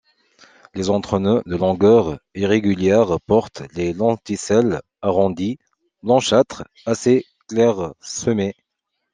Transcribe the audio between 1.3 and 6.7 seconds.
de longueur irrégulière portent des lenticelles arrondies, blanchâtres,